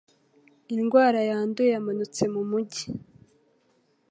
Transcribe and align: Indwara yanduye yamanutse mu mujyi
Indwara 0.75 1.19
yanduye 1.29 1.69
yamanutse 1.75 2.21
mu 2.33 2.41
mujyi 2.49 2.87